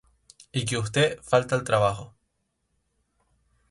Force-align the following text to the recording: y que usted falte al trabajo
y 0.51 0.65
que 0.65 0.79
usted 0.79 1.21
falte 1.21 1.53
al 1.53 1.63
trabajo 1.63 2.15